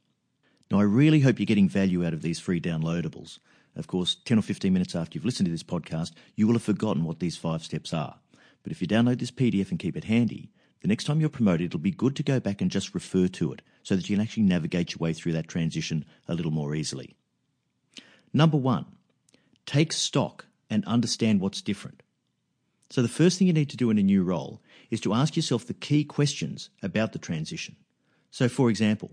Now, 0.72 0.80
I 0.80 0.84
really 0.84 1.20
hope 1.20 1.38
you're 1.40 1.46
getting 1.46 1.70
value 1.70 2.06
out 2.06 2.14
of 2.14 2.22
these 2.22 2.40
free 2.40 2.62
downloadables. 2.62 3.40
Of 3.76 3.88
course, 3.88 4.16
10 4.26 4.40
or 4.40 4.42
15 4.42 4.72
minutes 4.72 4.96
after 4.96 5.16
you've 5.16 5.26
listened 5.26 5.48
to 5.48 5.52
this 5.52 5.64
podcast, 5.64 6.14
you 6.36 6.48
will 6.48 6.54
have 6.54 6.64
forgotten 6.64 7.04
what 7.04 7.20
these 7.20 7.36
five 7.36 7.62
steps 7.62 7.94
are. 7.94 8.16
But 8.64 8.72
if 8.72 8.82
you 8.82 8.88
download 8.88 9.20
this 9.20 9.32
PDF 9.32 9.70
and 9.70 9.78
keep 9.78 9.98
it 9.98 10.06
handy, 10.06 10.50
the 10.82 10.88
next 10.88 11.04
time 11.04 11.20
you're 11.20 11.30
promoted, 11.30 11.68
it'll 11.68 11.80
be 11.80 11.92
good 11.92 12.16
to 12.16 12.24
go 12.24 12.40
back 12.40 12.62
and 12.62 12.72
just 12.72 12.96
refer 12.96 13.28
to 13.28 13.52
it 13.52 13.62
so 13.84 13.96
that 13.96 14.10
you 14.10 14.16
can 14.16 14.24
actually 14.24 14.44
navigate 14.44 14.94
your 14.94 15.00
way 15.00 15.14
through 15.14 15.34
that 15.34 15.48
transition 15.48 16.06
a 16.28 16.34
little 16.34 16.52
more 16.52 16.74
easily. 16.74 17.16
Number 18.34 18.58
one, 18.58 18.86
take 19.66 19.94
stock 19.94 20.46
and 20.76 20.86
understand 20.86 21.40
what's 21.40 21.62
different. 21.62 22.04
So, 22.92 23.02
the 23.02 23.08
first 23.08 23.40
thing 23.40 23.48
you 23.48 23.54
need 23.54 23.72
to 23.72 23.78
do 23.78 23.90
in 23.90 23.98
a 23.98 24.04
new 24.04 24.24
role 24.24 24.62
is 24.92 25.02
to 25.02 25.14
ask 25.14 25.36
yourself 25.36 25.66
the 25.66 25.74
key 25.74 26.04
questions 26.04 26.70
about 26.84 27.14
the 27.14 27.20
transition. 27.20 27.78
So, 28.30 28.48
for 28.48 28.70
example, 28.70 29.12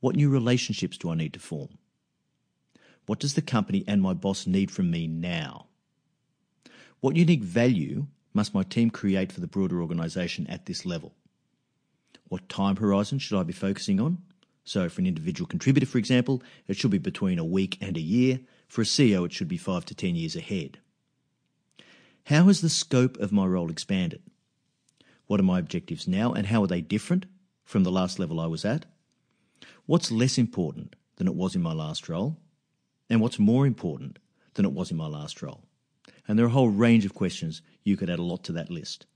what 0.00 0.16
new 0.16 0.30
relationships 0.30 0.98
do 0.98 1.10
I 1.10 1.14
need 1.14 1.34
to 1.34 1.38
form? 1.38 1.78
What 3.04 3.20
does 3.20 3.34
the 3.34 3.42
company 3.42 3.84
and 3.86 4.02
my 4.02 4.14
boss 4.14 4.46
need 4.46 4.70
from 4.70 4.90
me 4.90 5.06
now? 5.06 5.66
What 7.00 7.14
unique 7.14 7.44
value 7.44 8.06
must 8.34 8.54
my 8.54 8.64
team 8.64 8.90
create 8.90 9.30
for 9.30 9.40
the 9.40 9.46
broader 9.46 9.80
organisation 9.80 10.46
at 10.48 10.66
this 10.66 10.84
level? 10.84 11.14
What 12.28 12.48
time 12.48 12.76
horizon 12.76 13.18
should 13.20 13.38
I 13.38 13.44
be 13.44 13.52
focusing 13.52 14.00
on? 14.00 14.18
So, 14.64 14.88
for 14.88 15.00
an 15.00 15.06
individual 15.06 15.46
contributor, 15.46 15.86
for 15.86 15.98
example, 15.98 16.42
it 16.66 16.76
should 16.76 16.90
be 16.90 16.98
between 16.98 17.38
a 17.38 17.44
week 17.44 17.78
and 17.80 17.96
a 17.96 18.00
year, 18.00 18.40
for 18.68 18.82
a 18.82 18.84
CEO, 18.84 19.24
it 19.24 19.32
should 19.32 19.48
be 19.48 19.56
five 19.56 19.84
to 19.86 19.94
10 19.94 20.16
years 20.16 20.36
ahead. 20.36 20.78
How 22.24 22.44
has 22.44 22.60
the 22.60 22.68
scope 22.68 23.16
of 23.18 23.32
my 23.32 23.46
role 23.46 23.70
expanded? 23.70 24.22
What 25.26 25.40
are 25.40 25.44
my 25.44 25.58
objectives 25.58 26.08
now 26.08 26.32
and 26.32 26.46
how 26.46 26.62
are 26.62 26.66
they 26.66 26.80
different 26.80 27.26
from 27.64 27.84
the 27.84 27.90
last 27.90 28.18
level 28.18 28.40
I 28.40 28.46
was 28.46 28.64
at? 28.64 28.86
What's 29.86 30.10
less 30.10 30.38
important 30.38 30.96
than 31.16 31.28
it 31.28 31.34
was 31.34 31.54
in 31.54 31.62
my 31.62 31.72
last 31.72 32.08
role? 32.08 32.36
And 33.08 33.20
what's 33.20 33.38
more 33.38 33.66
important 33.66 34.18
than 34.54 34.64
it 34.64 34.72
was 34.72 34.90
in 34.90 34.96
my 34.96 35.06
last 35.06 35.42
role? 35.42 35.62
And 36.26 36.38
there 36.38 36.46
are 36.46 36.48
a 36.48 36.52
whole 36.52 36.70
range 36.70 37.04
of 37.04 37.14
questions. 37.14 37.62
You 37.84 37.96
could 37.96 38.10
add 38.10 38.18
a 38.18 38.24
lot 38.24 38.42
to 38.44 38.52
that 38.52 38.70
list. 38.70 39.06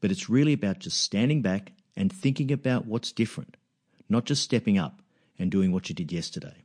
But 0.00 0.10
it's 0.10 0.30
really 0.30 0.54
about 0.54 0.78
just 0.78 1.02
standing 1.02 1.42
back 1.42 1.72
and 1.96 2.12
thinking 2.12 2.50
about 2.50 2.86
what's 2.86 3.12
different, 3.12 3.56
not 4.08 4.24
just 4.24 4.42
stepping 4.42 4.78
up 4.78 5.02
and 5.38 5.50
doing 5.50 5.72
what 5.72 5.88
you 5.88 5.94
did 5.94 6.12
yesterday. 6.12 6.64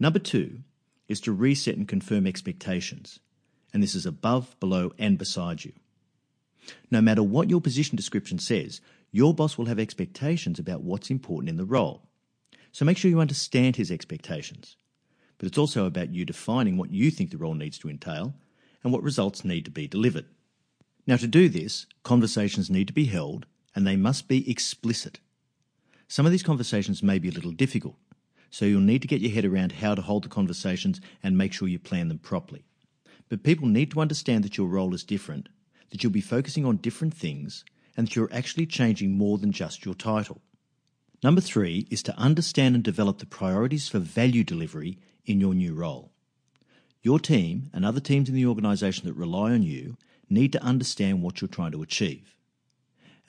Number 0.00 0.18
two 0.18 0.60
is 1.08 1.20
to 1.22 1.32
reset 1.32 1.76
and 1.76 1.88
confirm 1.88 2.26
expectations. 2.26 3.20
And 3.72 3.82
this 3.82 3.94
is 3.94 4.06
above, 4.06 4.58
below, 4.60 4.92
and 4.98 5.18
beside 5.18 5.64
you. 5.64 5.72
No 6.90 7.00
matter 7.00 7.22
what 7.22 7.50
your 7.50 7.60
position 7.60 7.96
description 7.96 8.38
says, 8.38 8.80
your 9.10 9.34
boss 9.34 9.56
will 9.56 9.66
have 9.66 9.78
expectations 9.78 10.58
about 10.58 10.82
what's 10.82 11.10
important 11.10 11.48
in 11.48 11.56
the 11.56 11.64
role. 11.64 12.02
So 12.72 12.84
make 12.84 12.98
sure 12.98 13.10
you 13.10 13.20
understand 13.20 13.76
his 13.76 13.90
expectations. 13.90 14.76
But 15.38 15.48
it's 15.48 15.58
also 15.58 15.86
about 15.86 16.12
you 16.12 16.24
defining 16.24 16.76
what 16.76 16.90
you 16.90 17.10
think 17.10 17.30
the 17.30 17.38
role 17.38 17.54
needs 17.54 17.78
to 17.78 17.88
entail 17.88 18.34
and 18.82 18.92
what 18.92 19.02
results 19.02 19.44
need 19.44 19.64
to 19.64 19.70
be 19.70 19.86
delivered. 19.86 20.26
Now, 21.06 21.16
to 21.16 21.26
do 21.26 21.48
this, 21.48 21.86
conversations 22.02 22.68
need 22.68 22.86
to 22.88 22.92
be 22.92 23.06
held 23.06 23.46
and 23.74 23.86
they 23.86 23.96
must 23.96 24.28
be 24.28 24.50
explicit. 24.50 25.20
Some 26.06 26.26
of 26.26 26.32
these 26.32 26.42
conversations 26.42 27.02
may 27.02 27.18
be 27.18 27.28
a 27.28 27.32
little 27.32 27.52
difficult, 27.52 27.96
so 28.50 28.64
you'll 28.64 28.80
need 28.80 29.02
to 29.02 29.08
get 29.08 29.20
your 29.20 29.32
head 29.32 29.44
around 29.44 29.72
how 29.72 29.94
to 29.94 30.02
hold 30.02 30.24
the 30.24 30.28
conversations 30.28 31.00
and 31.22 31.36
make 31.36 31.52
sure 31.52 31.68
you 31.68 31.78
plan 31.78 32.08
them 32.08 32.18
properly. 32.18 32.64
But 33.28 33.42
people 33.42 33.68
need 33.68 33.90
to 33.92 34.00
understand 34.00 34.44
that 34.44 34.56
your 34.56 34.68
role 34.68 34.94
is 34.94 35.04
different, 35.04 35.48
that 35.90 36.02
you'll 36.02 36.12
be 36.12 36.20
focusing 36.20 36.64
on 36.64 36.78
different 36.78 37.14
things, 37.14 37.64
and 37.96 38.06
that 38.06 38.16
you're 38.16 38.32
actually 38.32 38.66
changing 38.66 39.12
more 39.12 39.38
than 39.38 39.52
just 39.52 39.84
your 39.84 39.94
title. 39.94 40.40
Number 41.22 41.40
three 41.40 41.86
is 41.90 42.02
to 42.04 42.16
understand 42.16 42.74
and 42.74 42.84
develop 42.84 43.18
the 43.18 43.26
priorities 43.26 43.88
for 43.88 43.98
value 43.98 44.44
delivery 44.44 44.98
in 45.26 45.40
your 45.40 45.52
new 45.52 45.74
role. 45.74 46.12
Your 47.02 47.18
team 47.18 47.70
and 47.72 47.84
other 47.84 48.00
teams 48.00 48.28
in 48.28 48.34
the 48.34 48.46
organisation 48.46 49.06
that 49.06 49.14
rely 49.14 49.52
on 49.52 49.62
you 49.62 49.96
need 50.30 50.52
to 50.52 50.62
understand 50.62 51.22
what 51.22 51.40
you're 51.40 51.48
trying 51.48 51.72
to 51.72 51.82
achieve. 51.82 52.36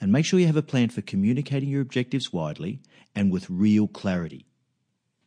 And 0.00 0.12
make 0.12 0.24
sure 0.24 0.38
you 0.38 0.46
have 0.46 0.56
a 0.56 0.62
plan 0.62 0.88
for 0.88 1.02
communicating 1.02 1.68
your 1.68 1.82
objectives 1.82 2.32
widely 2.32 2.80
and 3.14 3.30
with 3.30 3.50
real 3.50 3.86
clarity. 3.86 4.46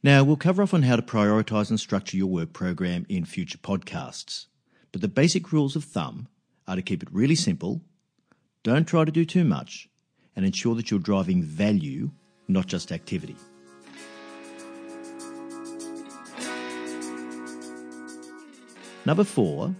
Now, 0.05 0.25
we'll 0.25 0.35
cover 0.35 0.61
off 0.61 0.73
on 0.73 0.81
how 0.81 0.97
to 0.97 1.01
prioritise 1.01 1.69
and 1.69 1.79
structure 1.79 2.17
your 2.17 2.27
work 2.27 2.51
program 2.51 3.05
in 3.07 3.23
future 3.23 3.57
podcasts. 3.57 4.47
But 4.91 4.99
the 4.99 5.07
basic 5.07 5.53
rules 5.53 5.77
of 5.77 5.85
thumb 5.85 6.27
are 6.67 6.75
to 6.75 6.81
keep 6.81 7.01
it 7.01 7.09
really 7.09 7.35
simple, 7.35 7.81
don't 8.63 8.85
try 8.85 9.05
to 9.05 9.11
do 9.13 9.23
too 9.23 9.45
much, 9.45 9.87
and 10.35 10.45
ensure 10.45 10.75
that 10.75 10.91
you're 10.91 10.99
driving 10.99 11.41
value, 11.41 12.11
not 12.49 12.67
just 12.67 12.91
activity. 12.91 13.37
Number 19.05 19.23
four, 19.23 19.73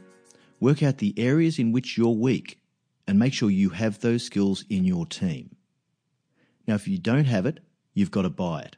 work 0.62 0.82
out 0.84 1.00
the 1.00 1.14
areas 1.18 1.60
in 1.60 1.74
which 1.74 1.98
you're 1.98 2.16
weak 2.16 2.62
and 3.08 3.20
make 3.20 3.34
sure 3.34 3.50
you 3.50 3.72
have 3.72 4.00
those 4.00 4.24
skills 4.24 4.64
in 4.70 4.86
your 4.86 5.06
team. 5.06 5.58
Now, 6.66 6.76
if 6.76 6.88
you 6.88 6.98
don't 6.98 7.26
have 7.26 7.46
it, 7.46 7.60
you've 7.94 8.12
got 8.12 8.22
to 8.22 8.30
buy 8.30 8.62
it. 8.62 8.78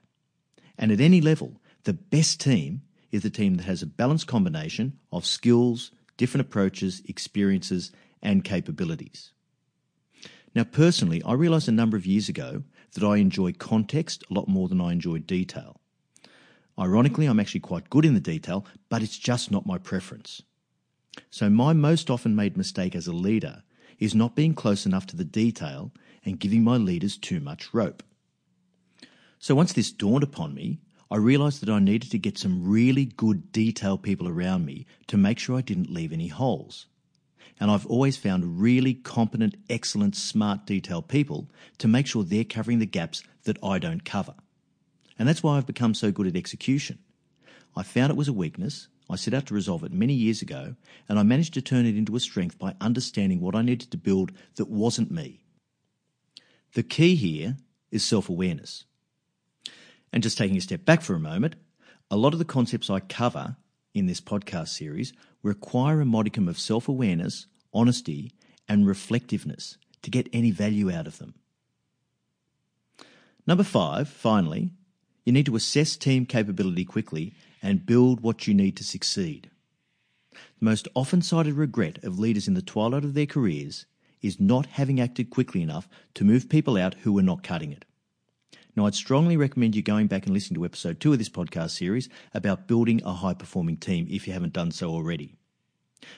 And 0.77 0.91
at 0.91 1.01
any 1.01 1.21
level, 1.21 1.61
the 1.83 1.93
best 1.93 2.39
team 2.39 2.81
is 3.11 3.23
the 3.23 3.29
team 3.29 3.55
that 3.55 3.65
has 3.65 3.81
a 3.81 3.87
balanced 3.87 4.27
combination 4.27 4.99
of 5.11 5.25
skills, 5.25 5.91
different 6.17 6.45
approaches, 6.45 7.01
experiences, 7.07 7.91
and 8.21 8.43
capabilities. 8.43 9.31
Now, 10.53 10.63
personally, 10.63 11.21
I 11.23 11.33
realised 11.33 11.67
a 11.67 11.73
number 11.73 11.97
of 11.97 12.05
years 12.05 12.29
ago 12.29 12.63
that 12.93 13.03
I 13.03 13.17
enjoy 13.17 13.53
context 13.53 14.23
a 14.29 14.33
lot 14.33 14.47
more 14.47 14.67
than 14.67 14.81
I 14.81 14.91
enjoy 14.91 15.19
detail. 15.19 15.79
Ironically, 16.79 17.25
I'm 17.25 17.39
actually 17.39 17.61
quite 17.61 17.89
good 17.89 18.05
in 18.05 18.13
the 18.13 18.19
detail, 18.19 18.65
but 18.89 19.01
it's 19.01 19.17
just 19.17 19.51
not 19.51 19.65
my 19.65 19.77
preference. 19.77 20.41
So, 21.29 21.49
my 21.49 21.73
most 21.73 22.09
often 22.09 22.35
made 22.35 22.57
mistake 22.57 22.95
as 22.95 23.07
a 23.07 23.13
leader 23.13 23.63
is 23.99 24.15
not 24.15 24.35
being 24.35 24.53
close 24.53 24.85
enough 24.85 25.05
to 25.07 25.15
the 25.15 25.23
detail 25.23 25.91
and 26.25 26.39
giving 26.39 26.63
my 26.63 26.77
leaders 26.77 27.17
too 27.17 27.39
much 27.39 27.73
rope. 27.73 28.03
So, 29.39 29.55
once 29.55 29.73
this 29.73 29.91
dawned 29.91 30.23
upon 30.23 30.53
me, 30.53 30.79
I 31.11 31.17
realised 31.17 31.61
that 31.61 31.69
I 31.69 31.79
needed 31.79 32.11
to 32.11 32.17
get 32.17 32.37
some 32.37 32.67
really 32.67 33.05
good 33.05 33.51
detail 33.51 33.97
people 33.97 34.27
around 34.27 34.65
me 34.65 34.85
to 35.07 35.17
make 35.17 35.37
sure 35.37 35.57
I 35.57 35.61
didn't 35.61 35.93
leave 35.93 36.11
any 36.11 36.27
holes. 36.27 36.87
And 37.59 37.69
I've 37.71 37.85
always 37.85 38.17
found 38.17 38.59
really 38.59 38.93
competent, 38.93 39.55
excellent, 39.69 40.15
smart 40.15 40.65
detail 40.65 41.01
people 41.01 41.49
to 41.77 41.87
make 41.87 42.07
sure 42.07 42.23
they're 42.23 42.43
covering 42.43 42.79
the 42.79 42.85
gaps 42.85 43.23
that 43.43 43.57
I 43.63 43.79
don't 43.79 44.03
cover. 44.03 44.33
And 45.17 45.27
that's 45.27 45.43
why 45.43 45.57
I've 45.57 45.67
become 45.67 45.93
so 45.93 46.11
good 46.11 46.27
at 46.27 46.35
execution. 46.35 46.99
I 47.75 47.83
found 47.83 48.09
it 48.09 48.17
was 48.17 48.27
a 48.27 48.33
weakness, 48.33 48.87
I 49.09 49.15
set 49.15 49.33
out 49.33 49.45
to 49.47 49.53
resolve 49.53 49.83
it 49.83 49.93
many 49.93 50.13
years 50.13 50.41
ago, 50.41 50.75
and 51.07 51.19
I 51.19 51.23
managed 51.23 51.53
to 51.53 51.61
turn 51.61 51.85
it 51.85 51.95
into 51.95 52.15
a 52.15 52.19
strength 52.19 52.57
by 52.57 52.75
understanding 52.81 53.39
what 53.39 53.55
I 53.55 53.61
needed 53.61 53.91
to 53.91 53.97
build 53.97 54.31
that 54.55 54.69
wasn't 54.69 55.11
me. 55.11 55.43
The 56.73 56.83
key 56.83 57.15
here 57.15 57.57
is 57.91 58.03
self 58.03 58.29
awareness. 58.29 58.85
And 60.15 60.23
just 60.23 60.37
taking 60.37 60.55
a 60.55 60.61
step 60.61 60.85
back 60.85 61.01
for 61.01 61.13
a 61.13 61.19
moment, 61.19 61.57
a 62.09 62.15
lot 62.15 62.31
of 62.31 62.39
the 62.39 62.45
concepts 62.45 62.89
I 62.89 63.01
cover 63.01 63.57
in 63.93 64.05
this 64.05 64.21
podcast 64.21 64.69
series 64.69 65.11
require 65.43 65.99
a 65.99 66.05
modicum 66.05 66.47
of 66.47 66.57
self 66.57 66.87
awareness, 66.87 67.47
honesty, 67.73 68.31
and 68.69 68.87
reflectiveness 68.87 69.77
to 70.03 70.09
get 70.09 70.29
any 70.31 70.51
value 70.51 70.89
out 70.89 71.05
of 71.05 71.17
them. 71.17 71.33
Number 73.45 73.65
five, 73.65 74.07
finally, 74.07 74.71
you 75.25 75.33
need 75.33 75.47
to 75.47 75.55
assess 75.57 75.97
team 75.97 76.25
capability 76.25 76.85
quickly 76.85 77.33
and 77.61 77.85
build 77.85 78.21
what 78.21 78.47
you 78.47 78.53
need 78.53 78.77
to 78.77 78.85
succeed. 78.85 79.49
The 80.31 80.65
most 80.65 80.87
often 80.95 81.21
cited 81.21 81.55
regret 81.55 82.01
of 82.05 82.19
leaders 82.19 82.47
in 82.47 82.53
the 82.53 82.61
twilight 82.61 83.03
of 83.03 83.15
their 83.15 83.25
careers 83.25 83.85
is 84.21 84.39
not 84.39 84.65
having 84.65 85.01
acted 85.01 85.29
quickly 85.29 85.61
enough 85.61 85.89
to 86.13 86.23
move 86.23 86.47
people 86.47 86.77
out 86.77 86.93
who 87.01 87.11
were 87.11 87.21
not 87.21 87.43
cutting 87.43 87.73
it. 87.73 87.83
Now, 88.75 88.85
I'd 88.85 88.95
strongly 88.95 89.37
recommend 89.37 89.75
you 89.75 89.81
going 89.81 90.07
back 90.07 90.25
and 90.25 90.33
listening 90.33 90.59
to 90.59 90.65
episode 90.65 90.99
two 90.99 91.13
of 91.13 91.17
this 91.17 91.29
podcast 91.29 91.71
series 91.71 92.09
about 92.33 92.67
building 92.67 93.01
a 93.05 93.13
high 93.13 93.33
performing 93.33 93.77
team 93.77 94.05
if 94.09 94.27
you 94.27 94.33
haven't 94.33 94.53
done 94.53 94.71
so 94.71 94.89
already. 94.89 95.37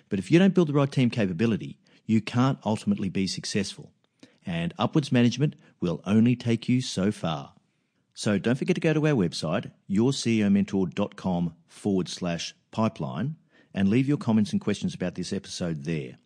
But 0.09 0.17
if 0.17 0.31
you 0.31 0.39
don't 0.39 0.55
build 0.55 0.69
the 0.69 0.73
right 0.73 0.91
team 0.91 1.11
capability, 1.11 1.77
you 2.05 2.19
can't 2.19 2.57
ultimately 2.65 3.09
be 3.09 3.27
successful. 3.27 3.91
And 4.45 4.73
upwards 4.79 5.11
management 5.11 5.55
will 5.79 6.01
only 6.05 6.35
take 6.35 6.67
you 6.67 6.81
so 6.81 7.11
far. 7.11 7.53
So 8.15 8.39
don't 8.39 8.57
forget 8.57 8.75
to 8.75 8.81
go 8.81 8.93
to 8.93 9.07
our 9.07 9.13
website, 9.13 9.71
yourceomentor.com 9.87 11.53
forward 11.67 12.09
slash 12.09 12.55
pipeline, 12.71 13.35
and 13.73 13.89
leave 13.89 14.07
your 14.07 14.17
comments 14.17 14.51
and 14.51 14.59
questions 14.59 14.95
about 14.95 15.13
this 15.13 15.31
episode 15.31 15.83
there. 15.83 16.17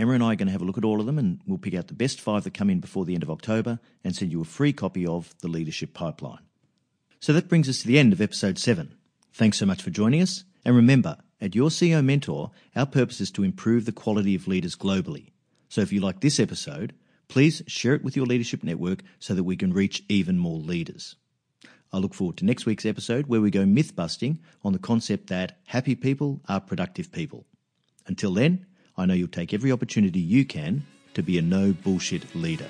Emma 0.00 0.12
and 0.12 0.22
I 0.22 0.32
are 0.32 0.36
going 0.36 0.48
to 0.48 0.52
have 0.52 0.62
a 0.62 0.64
look 0.64 0.78
at 0.78 0.84
all 0.84 0.98
of 0.98 1.06
them, 1.06 1.18
and 1.18 1.40
we'll 1.46 1.58
pick 1.58 1.74
out 1.74 1.88
the 1.88 1.94
best 1.94 2.20
five 2.20 2.44
that 2.44 2.54
come 2.54 2.70
in 2.70 2.80
before 2.80 3.04
the 3.04 3.14
end 3.14 3.22
of 3.22 3.30
October 3.30 3.78
and 4.02 4.16
send 4.16 4.32
you 4.32 4.40
a 4.40 4.44
free 4.44 4.72
copy 4.72 5.06
of 5.06 5.34
The 5.40 5.48
Leadership 5.48 5.94
Pipeline. 5.94 6.40
So 7.20 7.32
that 7.32 7.48
brings 7.48 7.68
us 7.68 7.82
to 7.82 7.86
the 7.86 7.98
end 7.98 8.12
of 8.12 8.20
episode 8.20 8.58
seven. 8.58 8.94
Thanks 9.32 9.58
so 9.58 9.66
much 9.66 9.82
for 9.82 9.90
joining 9.90 10.22
us, 10.22 10.44
and 10.64 10.74
remember, 10.74 11.18
at 11.40 11.54
Your 11.54 11.68
CEO 11.68 12.04
Mentor, 12.04 12.50
our 12.74 12.86
purpose 12.86 13.20
is 13.20 13.30
to 13.32 13.44
improve 13.44 13.84
the 13.84 13.92
quality 13.92 14.34
of 14.34 14.48
leaders 14.48 14.74
globally. 14.74 15.30
So 15.68 15.82
if 15.82 15.92
you 15.92 16.00
like 16.00 16.20
this 16.20 16.40
episode, 16.40 16.94
Please 17.30 17.62
share 17.68 17.94
it 17.94 18.02
with 18.02 18.16
your 18.16 18.26
leadership 18.26 18.64
network 18.64 19.04
so 19.20 19.34
that 19.34 19.44
we 19.44 19.56
can 19.56 19.72
reach 19.72 20.02
even 20.08 20.36
more 20.36 20.58
leaders. 20.58 21.14
I 21.92 21.98
look 21.98 22.12
forward 22.12 22.36
to 22.38 22.44
next 22.44 22.66
week's 22.66 22.84
episode 22.84 23.28
where 23.28 23.40
we 23.40 23.52
go 23.52 23.64
myth 23.64 23.94
busting 23.94 24.40
on 24.64 24.72
the 24.72 24.80
concept 24.80 25.28
that 25.28 25.56
happy 25.66 25.94
people 25.94 26.40
are 26.48 26.60
productive 26.60 27.12
people. 27.12 27.46
Until 28.04 28.34
then, 28.34 28.66
I 28.96 29.06
know 29.06 29.14
you'll 29.14 29.28
take 29.28 29.54
every 29.54 29.72
opportunity 29.72 30.20
you 30.20 30.44
can 30.44 30.84
to 31.14 31.22
be 31.22 31.38
a 31.38 31.42
no 31.42 31.72
bullshit 31.72 32.34
leader. 32.34 32.68